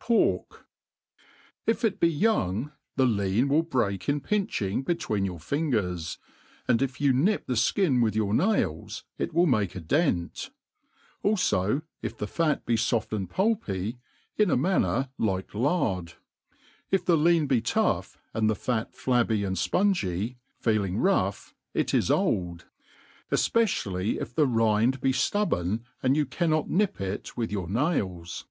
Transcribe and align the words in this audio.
Port. 0.00 0.48
^•'.' 0.50 0.52
IF 1.68 1.82
k 1.82 1.90
be 1.90 2.12
^Qungt 2.20 2.72
the 2.96 3.06
lean 3.06 3.46
will 3.46 3.62
break 3.62 4.08
in 4.08 4.20
pinching 4.20 4.82
between 4.82 5.24
yotir 5.24 5.40
fiogert, 5.70 6.18
and 6.66 6.82
if 6.82 7.00
you 7.00 7.12
nip 7.12 7.46
thb 7.46 7.54
ikio 7.74 8.02
with 8.02 8.16
your 8.16 8.34
nails, 8.34 9.04
it 9.18 9.32
wiM 9.32 9.50
liiakea. 9.50 9.86
dent;. 9.86 10.50
alfo 11.24 11.82
if 12.02 12.16
the 12.18 12.26
fat 12.26 12.66
be 12.66 12.74
foft 12.74 13.12
and 13.12 13.30
pulpy; 13.30 14.00
in 14.36 14.50
a 14.50 14.56
manner 14.56 15.10
like 15.16 15.54
lard; 15.54 16.14
if 16.90 17.04
the 17.04 17.16
lean 17.16 17.46
be 17.46 17.60
tough, 17.60 18.18
and 18.34 18.50
the 18.50 18.56
fac 18.56 18.94
flabby 18.94 19.44
and 19.44 19.54
(^ngy, 19.54 20.34
feeling 20.58 20.98
rough, 20.98 21.54
it 21.72 21.94
is 21.94 22.10
old 22.10 22.64
j 23.30 23.36
efpecially 23.36 24.20
if 24.20 24.34
the 24.34 24.48
rind 24.48 25.00
be 25.00 25.12
ftubbOrn, 25.12 25.84
and 26.02 26.16
you 26.16 26.26
cannot 26.26 26.66
n}|> 26.68 26.80
it 26.80 27.30
wj^h 27.36 27.50
yoar 27.52 27.68
nails. 27.68 28.44